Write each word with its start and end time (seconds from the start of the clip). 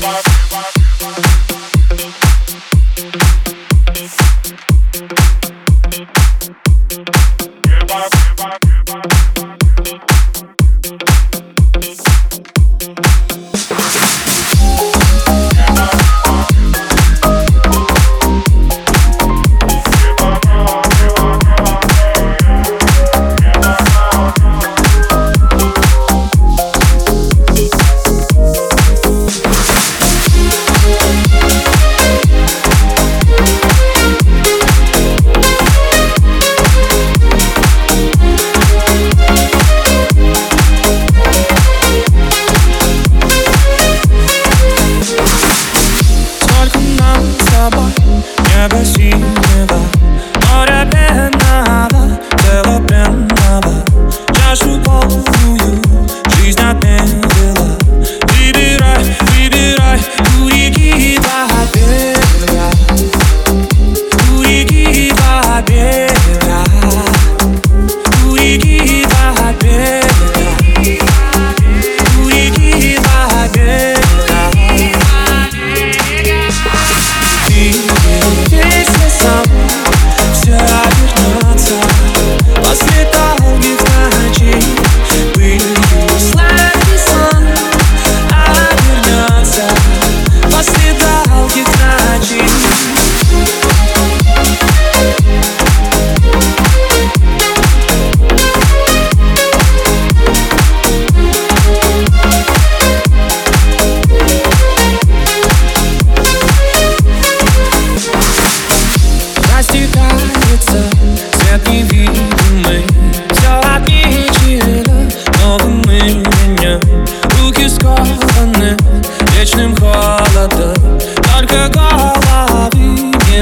love. 0.00 0.47
любовью. 54.78 55.80
Жизнь 56.36 56.60
отметила 56.60 57.78
Выбирай, 58.22 59.04
выбирай, 59.32 60.00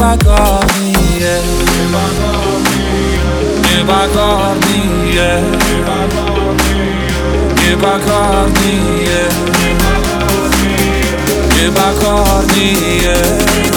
never 0.00 0.16
got 0.24 0.66
me, 0.80 0.92
yeah. 1.18 1.42
Never 1.90 2.04
got 2.14 3.34
me, 3.34 3.54
yeah. 3.54 3.58
Never 3.64 4.04
got 4.14 4.56
me, 4.66 5.14
yeah. 5.14 5.42
Never 7.56 7.98
got 8.06 8.48
me, 8.60 8.74
yeah. 9.04 9.28
Never 11.56 11.90
got 12.00 12.46
me, 12.54 12.66
yeah. 13.02 13.67